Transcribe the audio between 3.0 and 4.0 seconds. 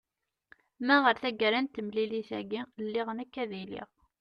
nekk ad iliɣ